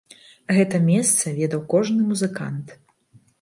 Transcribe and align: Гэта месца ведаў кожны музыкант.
Гэта 0.57 0.79
месца 0.87 1.33
ведаў 1.41 1.61
кожны 1.75 2.01
музыкант. 2.09 2.75